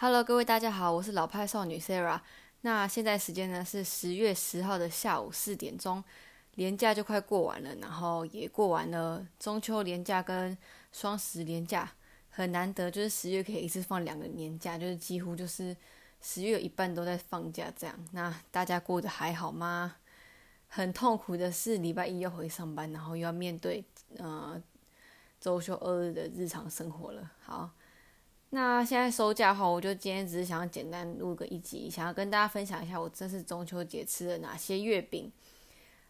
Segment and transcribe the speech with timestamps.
[0.00, 2.20] Hello，各位大家好，我是老派少女 Sarah。
[2.60, 6.04] 那现在时间呢是十月十号的下午四点钟，
[6.54, 10.56] 年假就快过完了，然后也过完了中秋年假跟
[10.92, 11.92] 双十年假，
[12.30, 15.76] 很难得就是十月可以一次放两个年假，就是几乎就是
[16.20, 17.98] 十月有一半都在放假这样。
[18.12, 19.96] 那大家过得还好吗？
[20.68, 23.84] 很痛苦的是礼拜一要回上班，然后又要面对
[24.18, 24.62] 呃
[25.40, 27.32] 周休二日的日常生活了。
[27.40, 27.68] 好。
[28.50, 35.30] 那现在收假的话，我就今天只是想要简单录个一集，想要跟大家分享一下我这次中秋节吃了哪些月饼。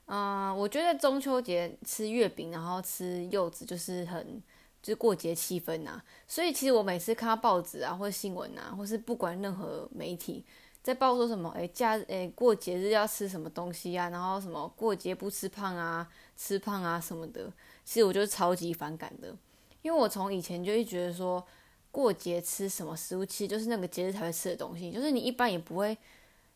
[0.06, 4.40] 嗯，我觉得中秋节吃月饼，然后吃柚子，就是很
[4.80, 6.00] 就是过节气氛呐。
[6.28, 10.44] 所以其实我每次看到报纸啊，或者新闻啊，或是不管任何媒体
[10.80, 17.52] 在报说什么，哎，假哎过节日要吃什么东西啊，然后什么过节不吃胖啊，吃胖啊什么的，
[17.84, 19.34] 其实我就超级反感的，
[19.82, 21.44] 因为我从以前就一觉得说。
[21.90, 24.90] 过节吃什么食物，其实就是那个节日才会吃的东西。
[24.92, 25.96] 就是你一般也不会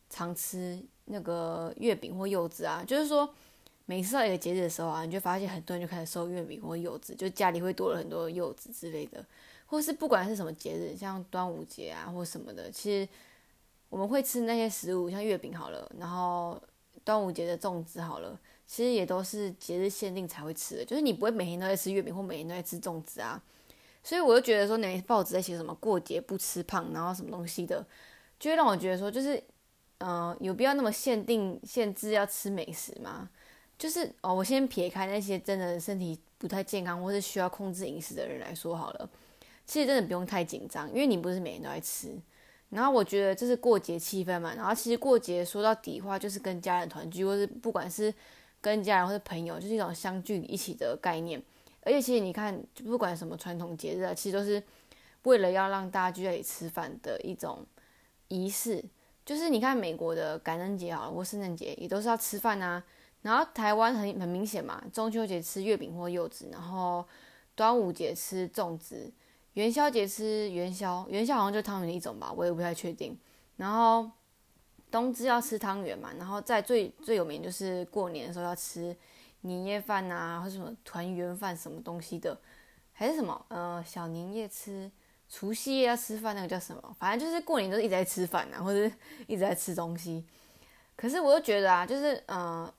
[0.09, 2.83] 常吃那个月饼或柚子啊。
[2.85, 3.27] 就是说，
[3.85, 9.25] 每次到一个节日的时候啊，你就发现很多人就开始收月饼或柚子，就家里会多了很多柚子之类的。
[9.65, 13.09] 或是不管是什么节日，像端午节啊或什么的，其实
[13.89, 16.61] 我们会吃那些食物，像月饼好了，然后
[17.03, 20.85] 端午节的粽子好了，其实也都是节日限定才会吃的。
[20.85, 23.41] 就是你不会每天都在吃月饼或每天都在吃粽子啊。
[24.03, 27.85] 所以我就觉得说，那报纸在写什么过节不吃胖，然后什么东西的，
[28.37, 29.41] 就会让我觉得说，就是，
[29.99, 33.29] 嗯，有必要那么限定限制要吃美食吗？
[33.77, 39.09] 就是哦，我先撇开那些真的身体不太健康或是需要控制饮食的人来说好了，
[39.65, 42.13] 其实真的不用太紧张，因为你不是每天都在吃。
[42.69, 48.13] 然后我觉得这是过节气氛嘛，然后其实过节说到底话就是跟家人团聚，或是不管是
[48.59, 51.41] 跟家人或者朋友，就是一种相聚一起的概念。
[51.85, 54.63] 而且其实你看，就不管什么传统节日啊，其实都是
[55.23, 57.65] 为了要让大家聚在一起吃饭的一种
[58.29, 58.83] 仪式。
[59.25, 62.81] 就是你看美国的感恩节啊，或圣诞节也都是要吃饭啊。
[63.21, 67.05] 然后台湾很很明显嘛，中秋节吃月饼或柚子，然后
[67.55, 69.11] 端午节吃粽子，
[69.53, 73.17] 元宵节吃元宵，元宵好像就汤圆的一种吧，我也不太确定。
[73.57, 74.09] 然后
[74.89, 78.95] 冬至要吃汤圆嘛，然后在最最有名就是过年的时候要吃。
[79.43, 82.37] 年夜饭呐，或什么团圆饭什么东西的，
[82.91, 84.91] 还是什么呃小年夜吃，
[85.29, 86.95] 除夕夜要吃饭那个叫什么？
[86.99, 88.93] 反正就是过年都一直在吃饭啊，或者
[89.27, 90.25] 一直在吃东西。
[90.95, 92.73] 可是我又觉得啊，就是呃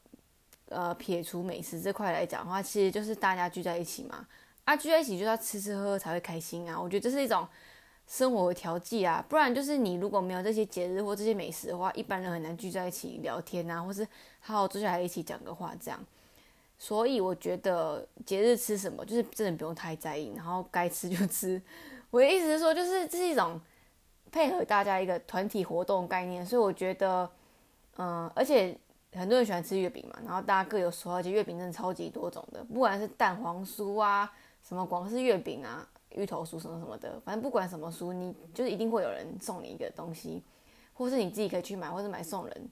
[0.68, 4.26] 呃撇除美食这块来讲的话，其实就是大家聚在一起嘛，
[4.64, 6.80] 啊聚在一起就要吃吃喝喝才会开心啊。
[6.80, 7.46] 我觉得这是一种
[8.06, 14.06] 生活调剂啊，不然就是你如果没有这些节日或这些美食的话，一般人很难聚在一起聊天啊，或是
[14.40, 15.98] 好好坐下来一起讲个话这样。
[16.76, 21.60] 所以我觉得节日吃什么，就是真的不用太在意，然后该吃就吃。
[22.10, 23.58] 我的意思是说，就是这是一种
[24.30, 26.44] 配合大家一个团体活动概念。
[26.44, 27.30] 所以我觉得，
[27.96, 28.76] 嗯，而且
[29.12, 34.30] 很多人喜欢吃月饼嘛，然后大家各有所好，而且月饼真的超级多种的，不管是蛋黄酥啊，
[34.62, 40.42] 什么广式月饼啊，芋头酥什么什么的，反正不管什么酥，你就是一定会有人送你一个东西，
[40.92, 42.68] 或是你自己可以去买，或者买送人。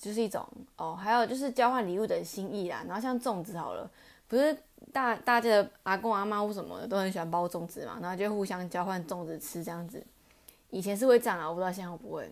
[0.00, 0.42] 就是一种
[0.76, 2.82] 哦，还有就是交换礼物的心意啦。
[2.86, 3.88] 然后像粽子好了，
[4.26, 4.56] 不是
[4.92, 10.02] 大大家的阿公阿妈或什么的都很喜欢包粽子嘛，然后就互相交换粽子吃这样子。
[10.70, 12.30] 以前是会这样啊，我不知道现在会不会。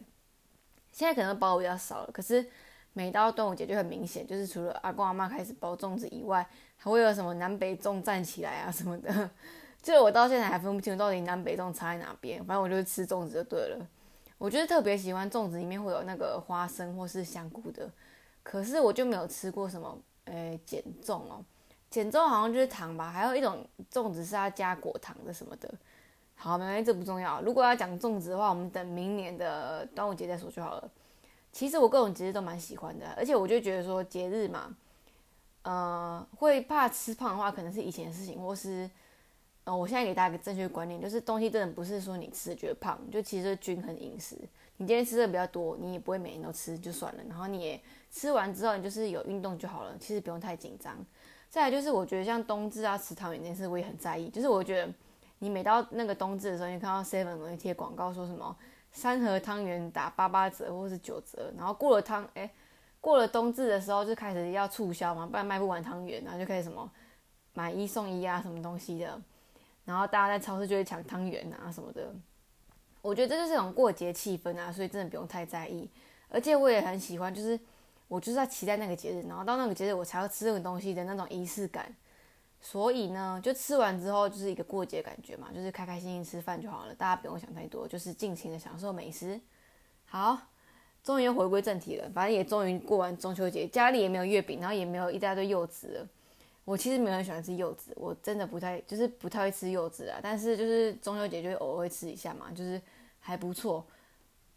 [0.90, 2.44] 现在可能包的比较少了，可是
[2.92, 6.44] 每到端午节就很明显，就是除了阿公阿妈开始包粽子以外，
[6.76, 9.30] 还会有什么南北粽站起来啊什么的。
[9.82, 13.86] 就我到现在还分不清楚到底南北粽差在哪边，反正我就是吃粽子就对了。
[14.38, 17.90] 我觉得特别喜欢粽子里面会有那个花生或是香菇的，
[18.42, 21.44] 可是我就没有吃过什么诶减粽哦，
[21.90, 25.68] 减粽好像就是糖吧，还有一种粽子是要加果糖的什么的。
[26.36, 27.42] 好，没关系，这不重要。
[27.42, 30.90] 如果要讲粽子的话，我们等明年的端午节再说就好了。
[31.50, 34.76] 其实我各种节日都蛮喜欢的，而且我就觉得说节日嘛，
[35.62, 38.88] 呃，会怕吃胖的话，可能是以前的事情，或是。
[39.68, 44.34] 哦，我现在给大家一个正确观念，就是东西真的不是说你吃觉得胖，就其实均衡饮食。
[44.78, 47.22] 你今天吃的比较多，你也不会每天都吃就算了。
[47.28, 47.78] 然后你也
[48.10, 50.96] 吃完之后，你就是有运动就好了，其实不用太紧张。
[51.50, 54.30] 再来就是我觉得像冬至啊吃汤圆这件事，我也很在意。
[54.30, 54.90] 就是我觉得
[55.40, 58.56] 你每到那个冬至的时候，你看到 Seven 会贴广告说什么
[58.92, 62.50] 三盒汤圆打八八折或是九折，然后过了汤哎
[63.00, 66.90] 过了冬至的时候就开始要促销嘛，不然卖不完汤圆，然后就开始什么
[67.52, 69.20] 买一送一啊什么东西的。
[69.88, 72.14] 然后大家在超市就会抢汤圆啊什么的，
[73.00, 75.88] 我觉得这就是一种过节气氛啊，所以真的不用太在意。
[76.28, 77.58] 而且我也很喜欢，就是
[78.06, 81.90] 我就是在期待那个节日，然后到那个节日我才要吃这个东西的那种仪式感。
[82.60, 89.40] 所以呢，就吃完之后就是一个过节感觉嘛，就是开开心心吃饭就好了，大家不用想太多，就是尽情的享受美食。
[90.04, 90.38] 好，
[91.02, 96.08] 终于又回归正题了，反正也终于过完中秋节，家里也没有月饼，然后也没有一大堆柚子了。
[96.68, 102.78] 我其实没有很喜欢吃柚子，我真的不太就是不太会吃柚子啊，但是就是中秋节就偶尔会吃一下嘛，就是
[103.20, 103.82] 还不错。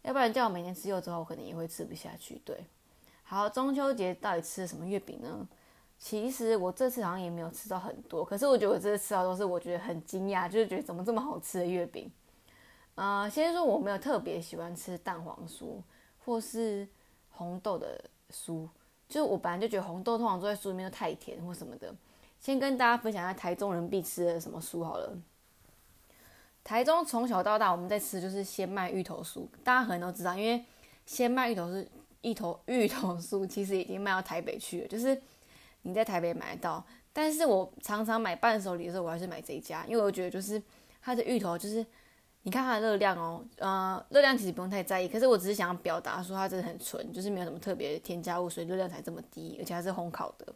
[0.02, 2.38] 要不然叫我每天吃柚子的话，我可能也会吃不下去。
[2.44, 2.66] 对，
[3.22, 5.48] 好，中秋节到底吃了什么月饼呢？
[5.98, 12.12] 其实我这次好像也没有吃到很多，可是我觉得我这次吃到都是我觉得很惊讶，就是觉得怎么这么好吃的月饼。
[12.94, 15.80] 呃，先说我没有特别喜欢吃蛋黄酥
[16.26, 16.86] 或是
[17.30, 18.68] 红豆的酥，
[19.12, 21.94] 就是我本来就觉得红豆通常做在酥里面都太甜或什么的。
[22.40, 25.14] 先跟大家分享一下台中人必吃的什么酥好了。
[26.64, 30.64] 台中从小到大我们在吃就是鲜麦芋头酥，大家可能都知道，因为
[31.04, 31.86] 鲜麦芋头是
[32.22, 35.20] 芋头芋头酥，其实已经卖到台北去了，就是。
[35.84, 40.62] 你在台北买得到，但是我常常买伴手礼的时候，我还是买这一家，因为我觉得就是
[41.02, 41.84] 它的芋头，就是
[42.44, 50.52] 你看它的热量哦，呃，热量其实不用太在意，可是我只是想要表达说它真的很纯，就是没有什么特别添加物，所以热量才这么低，而且它是烘烤的，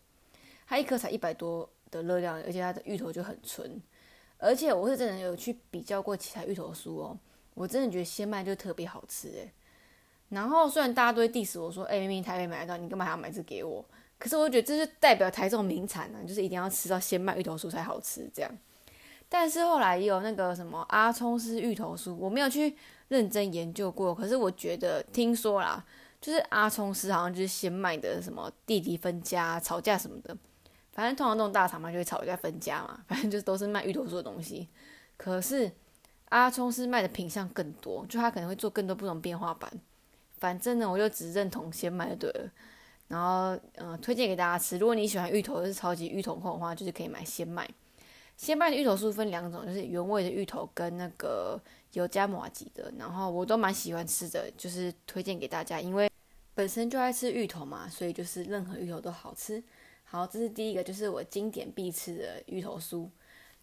[0.67, 3.81] 它一颗才一百多的热量，而且它的芋头就很纯，
[4.39, 7.17] 而且我是真的有去比较过其他芋头酥哦，
[7.55, 9.53] 我真的觉得鲜麦就特别好吃诶。
[10.31, 13.85] 然后虽然大家都会 diss 我说，哎，明明台北买得到，你干嘛还要买这给我？
[14.19, 18.51] 可是我觉得这是代表台中名产呢，就是一定要吃到鲜麦芋头酥才好吃这样。
[19.29, 22.77] 但是后来也有那个什么阿聪是芋头酥，我没有去
[23.09, 24.15] 认真研究过。
[24.15, 25.85] 可是我觉得听说啦，
[26.21, 30.37] 就是阿聪是好像就是鲜麦的什么弟弟分家吵架什么的，
[30.93, 34.69] 反正通常那种大厂嘛就会吵架分家嘛， 反正就都是卖芋头酥的东西。
[35.17, 35.71] 可是
[36.29, 39.71] 阿聪是卖的品相更多，就他可能会做更多不同变化版。
[40.39, 42.51] 反正呢，我就只认同鲜麦就对了。
[43.09, 44.77] 然后，嗯，推荐给大家吃。
[44.77, 47.69] 如果你喜欢芋头，是超级芋头控的话，就是可以买鲜麦。
[48.37, 51.61] 鲜麦的芋头酥分两种，就是原味的芋头跟那个
[51.93, 52.93] 有加麻吉的。
[52.99, 56.11] 然后我都蛮喜欢吃的，就是推荐给大家，因为
[56.55, 59.63] 本身就爱吃芋头嘛，所以就是任何芋头都好吃。
[60.05, 63.09] 好，这是第一个，就是我经典必吃的芋头酥。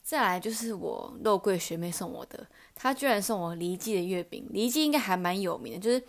[0.01, 4.45] 再来就是我肉桂学妹送我的，她居然送我黎记的月饼。
[4.49, 6.03] 黎记应该还蛮有名的，就是。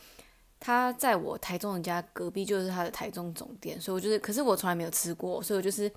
[0.60, 5.92] 他在我台中人家隔壁，就是他的台中总店，所以我就是，可是我从来没有吃过，所以我就是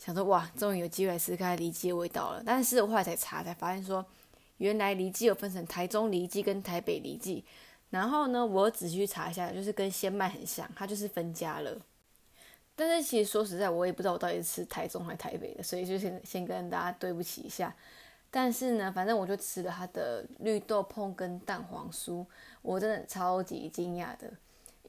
[0.00, 2.42] 想说，哇，终于有机会来吃看梨鸡的味道了。
[2.44, 4.04] 但是我后来才查，才发现说，
[4.56, 7.44] 原来梨鸡有分成台中梨鸡跟台北梨鸡。
[7.90, 11.76] 然后呢，我仔细去查一下，就是跟鲜麦很像，它就是分家了。
[12.74, 17.76] 但是其实说实在，我也不知道我到底是吃台中还是台北的，所以就先先跟大家对不起一下。
[18.30, 22.24] 但是呢，反正我就吃了它的绿豆椪跟蛋黄酥，
[22.62, 24.32] 我真的超级惊讶的，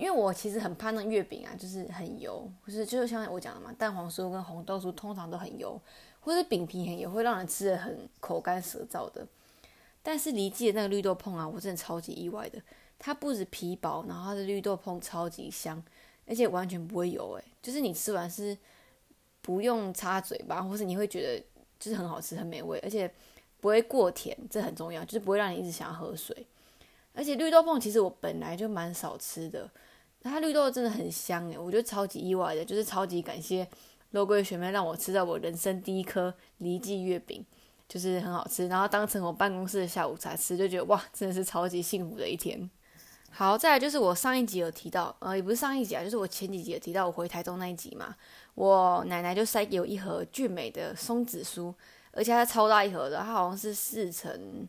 [0.02, 5.80] 因为我其实很怕那月饼啊，就是很油，或是就像我讲的嘛，蛋黄酥跟红豆酥通常都很油，
[6.20, 9.28] 或是饼皮很油，会让人吃的很口干舌燥的。
[10.02, 12.60] 但是离记的那个绿豆椪啊，我真的超级意外的，
[12.98, 15.82] 它不止皮薄，然后它的绿豆椪超级香，
[16.26, 18.58] 而且完全不会油，诶，就是你吃完是
[19.42, 21.46] 不用擦嘴巴，或是你会觉得
[21.80, 23.10] 就是很好吃、很美味，而且。
[23.62, 26.48] 不会过甜，这很重要，就是不会让你一直想要喝水。
[27.14, 29.70] 而且绿豆椪其实我本来就蛮少吃的，
[30.24, 33.68] 它绿豆真的很香诶，我觉得超级意外的，就是超级感谢
[34.12, 37.46] 肉桂学妹让我吃到我人生第一颗梨记月饼，
[37.88, 42.70] 就是很好吃，然后当成我办公室的下午茶吃，就觉得哇，真的是超级幸福的一天。
[43.30, 48.16] 好，再来就是我上一集有提到，呃，也不是上一集啊，就是我前几集有提到我回台中那一集嘛，
[48.56, 51.74] 我奶奶就塞给我一盒俊美的松子酥。
[52.14, 54.68] 而且它超大一盒的，它好像是四层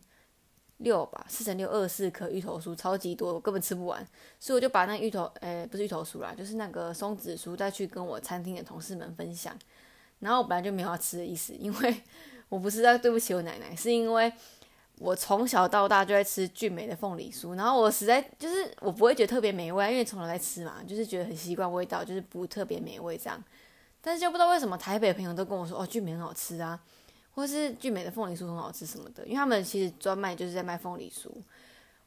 [0.82, 4.06] 六吧，四乘六二四颗芋头酥，超级多，我根本吃不完，
[4.38, 9.56] 所以我就把那芋头，诶，不是芋头酥啦，就是那个松子酥，再去跟我餐厅的同事们分享。
[10.20, 12.02] 然后我本来就没有要吃的意思，因为
[12.48, 14.32] 我不是在对不起我奶奶，是因为
[14.98, 23.42] 我从小到大就在吃俊美的凤梨酥，然后我实在就是我不会觉得特别美味，因为从小在吃嘛，就是觉得很习惯味道，就是不特别美味这样。
[24.00, 26.78] 但是就不知道为什么台北朋友都跟我说，哦，俊美很好吃啊。
[27.34, 31.30] 或是聚美的凤梨酥很好吃什么的，因为他们其实专卖就是在卖凤梨酥，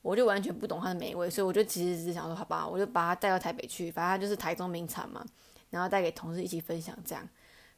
[0.04, 5.26] 我就完全不懂它的美味，所以我就其实只是想说，好吧，我就把它带到台北去，反正它就是台中名产嘛，
[5.72, 7.28] 然后带给同事一起分享这样。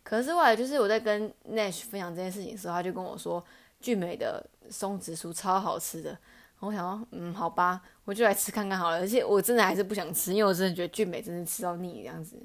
[0.04, 3.42] 可是后来就是我在跟 Nash 分享这件事情的时候，他就跟我说，
[3.80, 6.18] 聚美的松子酥超好吃的。
[6.60, 8.98] 我想说，嗯，好吧，我就来吃看看好了。
[8.98, 12.38] 而且我真的还是不想吃，因为我真的觉得聚美真的吃到腻这样子。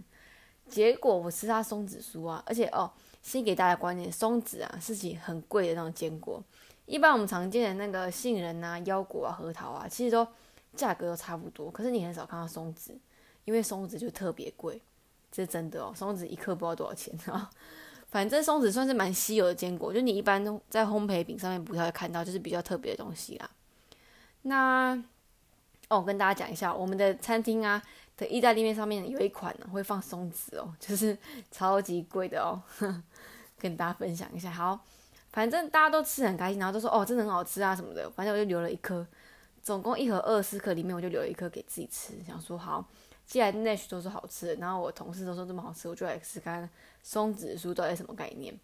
[0.68, 2.88] 结果我吃它松子酥啊，而且哦。
[3.23, 6.43] 先给大家观念，松子啊是起很贵的那种坚果。
[6.85, 10.26] 一般我们常见的那个杏仁啊、腰果啊、核桃啊，其实都
[10.75, 11.71] 价格都差不多。
[11.71, 12.95] 可是你很少看到松子，
[13.45, 14.83] 因为松子就特别贵，
[15.31, 15.93] 这是真的哦。
[15.95, 17.49] 松子一克不知道多少钱啊。
[18.11, 23.49] 反正松子算是蛮稀有的坚果，就你一般在烘焙饼上面不太会看到，就是比较特别的东西啦。
[24.43, 25.02] 那
[25.93, 27.81] 哦，我跟大家讲一下，我们的餐厅啊
[28.17, 31.17] 的意大利面上面有一款呢会放松子哦， 就是
[31.51, 32.63] 超级贵的哦，
[33.61, 34.51] 跟大家分享一下。
[34.51, 34.81] 好，
[35.33, 38.11] 反正大家都吃很开心，然后都说哦，真的很好吃啊什么的。
[38.11, 39.07] 反正我就留了一颗，
[39.63, 42.83] 总共一盒二十四颗，里面我就留了一颗给自己吃，想说好，
[43.27, 46.67] 既然 Nash 都是好吃的，然后我同事都说这么好吃，我就来试看
[47.03, 48.59] 松子酥到底什么概念。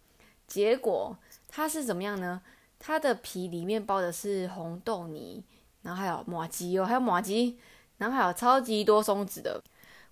[0.47, 1.15] 结果
[1.47, 2.41] 它是怎么样呢？
[2.79, 5.43] 它的皮里面包的是红豆泥。
[5.81, 7.57] 然后还有马吉哦，还有马吉，
[7.97, 9.61] 然后还有超级多松子的。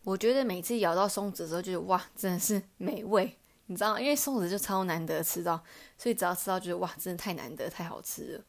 [0.04, 4.00] 我觉得每次咬到松子的时候，就是哇，真的是美味，你知道吗？
[4.00, 5.62] 因为松子就超难得吃到，
[5.98, 8.44] 所以只要吃到，觉得哇，真的太难得，太好吃了。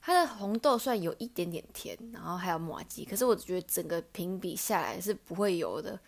[0.00, 5.98] 它的红豆算有一点点甜，然后还有马吉，可是我觉得整个评比下来是不会有的，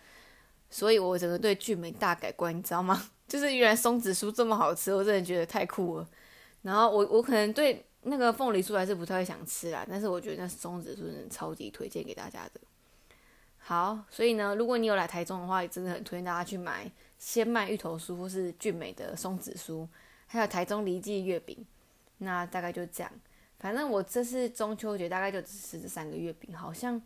[0.70, 3.10] 所以我整个对聚美大改观，你知道吗？
[3.26, 6.08] 就是原来松子酥这么好吃，我真的觉得太酷了。
[6.62, 7.84] 然后我我可能对。
[8.02, 12.60] 那个凤梨酥还是不太会想吃啦，但是我觉得那松子酥是超级推荐给大家的。
[13.58, 19.86] 好，所以呢，如果你有来台中的话，也真的很推荐大家去买鲜麦芋头酥或是俊美的松子酥，
[20.26, 21.66] 还有台中梨记月饼。
[22.18, 23.12] 那大概就这样，
[23.58, 27.00] 反正我这次中秋节大概就只吃这三个月饼，好像，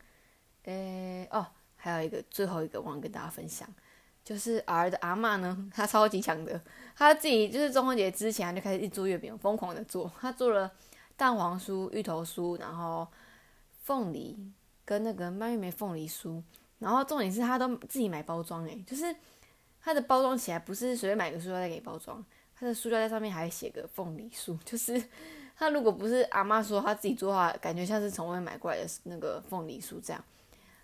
[0.64, 1.46] 诶哦，
[1.76, 3.68] 还有一个最后一个忘了跟大家分享。
[4.24, 6.60] 就是儿的阿妈呢，她超级强的，
[6.96, 10.10] 她自己就是中秋节之前就开始一做月饼，疯狂的做。
[10.20, 10.70] 她做了
[11.16, 13.06] 蛋黄酥、芋头酥，然后
[13.82, 14.38] 凤梨
[14.84, 16.40] 跟那个蔓越莓凤梨酥，
[16.78, 19.14] 然后重点是她都自己买包装诶，就是
[19.80, 22.24] 她的包装起来不是随便买个塑料袋给包装，
[22.54, 25.02] 她的塑料袋上面还写个凤梨酥，就是
[25.58, 30.24] 她如果不是阿妈说她自己做的话，感觉像是从外面买过来的那个凤梨酥这样。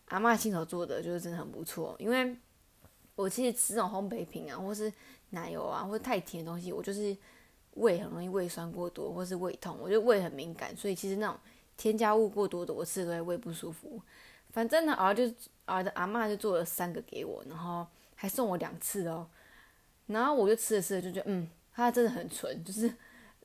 [0.06, 2.36] 阿妈亲手做的就是真的很不错，因为。
[3.18, 4.92] 我其实吃这种烘焙品啊，或是
[5.30, 7.16] 奶油啊，或者太甜的东西，我就是
[7.74, 11.36] 胃很容易胃酸过多，或是胃痛，我觉得胃很敏感，所以其实那种
[11.76, 14.00] 添加物过多的，我吃都会胃不舒服。
[14.50, 15.24] 反正呢，儿就
[15.64, 17.84] 儿的阿妈就做了三个给我，然后
[18.14, 19.28] 还送我两次哦。
[20.06, 22.94] 然后我就吃着吃着就觉得，嗯，它真的很纯，就是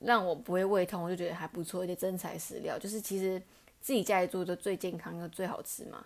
[0.01, 3.41] 让我不会胃痛，我就觉得还不错，而且真材实料，就是其实
[3.81, 6.05] 自己家里做的最健康又最好吃嘛，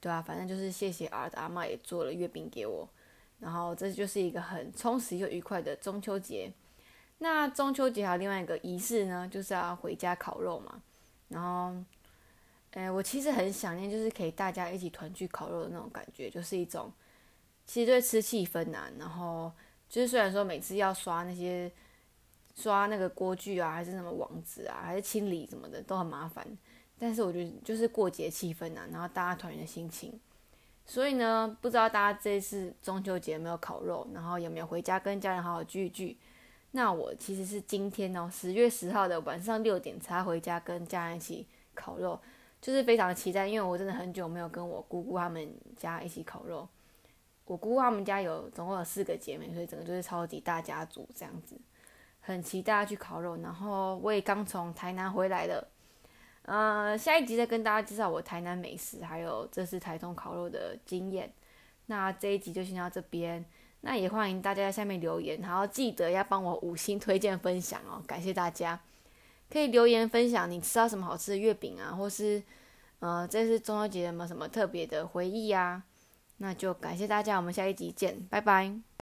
[0.00, 2.88] 对啊，反正就是谢谢儿的阿妈也做了月饼给我。
[3.40, 6.52] 然后这就是一个很充实又愉快的中秋节。
[7.18, 10.82] 那中秋节还有另外一个仪式呢，就是要回家烤肉嘛。
[11.28, 11.74] 然后，
[12.72, 16.92] 哎，我其实很想念，就是可以大家一起团聚烤肉的那种感觉，就是一种
[17.66, 18.88] 其实对吃气氛呐。
[18.98, 19.52] 然后
[19.88, 21.70] 就是虽然说每次要刷那些
[22.54, 26.46] 刷那个锅具啊，还是什么网址啊，还是清理什么的都很麻烦，
[26.98, 30.18] 但是我觉得就是过节气氛呐，然后大家团圆的心情。
[30.90, 36.16] 所以呢，不知道大家这次中秋节有没有烤肉，然后有没有回家跟家人好好聚一聚？
[36.70, 42.18] 那我其实是今天哦，十月十号的晚上六点才回家跟家人一起烤肉，
[42.62, 46.66] 就是非常期待，因为我真的很久没有跟我姑姑他们家一起烤肉。
[47.44, 51.54] 我姑姑他们家有总共有四个姐妹，所以整个就是超级大家族这样子，
[52.20, 53.36] 很期待去烤肉。
[53.36, 55.68] 然后我也刚从台南回来了。
[56.48, 61.30] 呃，下一集再跟大家介绍我台南美食，还有这次台中烤肉的经验。
[61.86, 63.44] 那这一集就先到这边，
[63.82, 68.80] 那也欢迎大家在下面留言，然后记得要帮我五星推荐分享哦，感谢大家。
[69.50, 72.42] 可以留言分享你吃到什么好吃的月饼啊，或是
[73.00, 75.82] 呃这次中秋节有没有什么特别的回忆啊？
[76.38, 78.87] 那就感谢大家，我们下一集见，拜拜。